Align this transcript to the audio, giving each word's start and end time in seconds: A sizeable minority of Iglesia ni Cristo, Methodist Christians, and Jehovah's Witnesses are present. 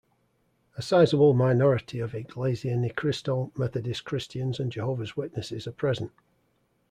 A 0.79 0.81
sizeable 0.81 1.35
minority 1.35 1.99
of 1.99 2.15
Iglesia 2.15 2.75
ni 2.75 2.89
Cristo, 2.89 3.51
Methodist 3.55 4.03
Christians, 4.03 4.59
and 4.59 4.71
Jehovah's 4.71 5.15
Witnesses 5.15 5.67
are 5.67 5.71
present. 5.71 6.09